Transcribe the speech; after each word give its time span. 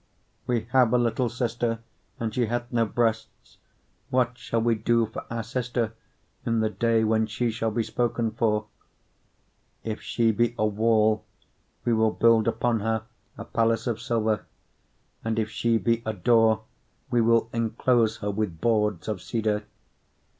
8:8 0.45 0.47
We 0.47 0.61
have 0.71 0.93
a 0.93 0.97
little 0.97 1.29
sister, 1.29 1.77
and 2.19 2.33
she 2.33 2.47
hath 2.47 2.71
no 2.71 2.87
breasts: 2.87 3.57
what 4.09 4.35
shall 4.35 4.59
we 4.59 4.73
do 4.73 5.05
for 5.05 5.23
our 5.29 5.43
sister 5.43 5.93
in 6.43 6.59
the 6.59 6.71
day 6.71 7.03
when 7.03 7.27
she 7.27 7.51
shall 7.51 7.69
be 7.69 7.83
spoken 7.83 8.31
for? 8.31 8.61
8:9 8.61 8.67
If 9.91 10.01
she 10.01 10.31
be 10.31 10.55
a 10.57 10.65
wall, 10.65 11.23
we 11.85 11.93
will 11.93 12.09
build 12.09 12.47
upon 12.47 12.79
her 12.79 13.03
a 13.37 13.45
palace 13.45 13.85
of 13.85 14.01
silver: 14.01 14.43
and 15.23 15.37
if 15.37 15.51
she 15.51 15.77
be 15.77 16.01
a 16.03 16.13
door, 16.13 16.63
we 17.11 17.21
will 17.21 17.51
inclose 17.53 18.17
her 18.21 18.31
with 18.31 18.59
boards 18.59 19.07
of 19.07 19.21
cedar. 19.21 19.65